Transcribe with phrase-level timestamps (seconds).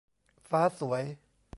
[0.49, 1.03] ฟ้าสวย